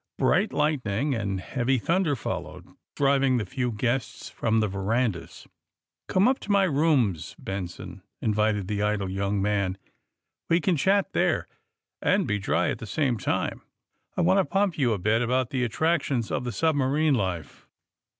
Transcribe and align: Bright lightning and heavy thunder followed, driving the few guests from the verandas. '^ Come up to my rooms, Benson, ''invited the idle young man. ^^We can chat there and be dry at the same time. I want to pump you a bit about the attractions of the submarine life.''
Bright 0.17 0.51
lightning 0.51 1.13
and 1.13 1.39
heavy 1.39 1.77
thunder 1.77 2.15
followed, 2.15 2.67
driving 2.95 3.37
the 3.37 3.45
few 3.45 3.71
guests 3.71 4.31
from 4.31 4.59
the 4.59 4.67
verandas. 4.67 5.45
'^ 6.07 6.07
Come 6.07 6.27
up 6.27 6.39
to 6.39 6.51
my 6.51 6.63
rooms, 6.63 7.35
Benson, 7.37 8.01
''invited 8.19 8.67
the 8.67 8.81
idle 8.81 9.11
young 9.11 9.43
man. 9.43 9.77
^^We 10.49 10.59
can 10.59 10.75
chat 10.75 11.13
there 11.13 11.47
and 12.01 12.25
be 12.25 12.39
dry 12.39 12.69
at 12.71 12.79
the 12.79 12.87
same 12.87 13.19
time. 13.19 13.61
I 14.17 14.21
want 14.21 14.39
to 14.39 14.43
pump 14.45 14.75
you 14.75 14.91
a 14.93 14.97
bit 14.97 15.21
about 15.21 15.51
the 15.51 15.63
attractions 15.63 16.31
of 16.31 16.45
the 16.45 16.51
submarine 16.51 17.13
life.'' 17.13 17.67